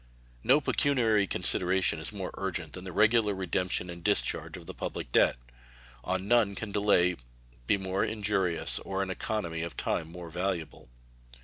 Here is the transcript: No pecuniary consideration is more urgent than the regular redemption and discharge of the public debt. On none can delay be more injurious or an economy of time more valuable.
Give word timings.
No 0.43 0.59
pecuniary 0.59 1.27
consideration 1.27 1.99
is 1.99 2.11
more 2.11 2.31
urgent 2.33 2.73
than 2.73 2.85
the 2.85 2.91
regular 2.91 3.35
redemption 3.35 3.87
and 3.87 4.03
discharge 4.03 4.57
of 4.57 4.65
the 4.65 4.73
public 4.73 5.11
debt. 5.11 5.35
On 6.03 6.27
none 6.27 6.55
can 6.55 6.71
delay 6.71 7.17
be 7.67 7.77
more 7.77 8.03
injurious 8.03 8.79
or 8.79 9.03
an 9.03 9.11
economy 9.11 9.61
of 9.61 9.77
time 9.77 10.11
more 10.11 10.31
valuable. 10.31 10.89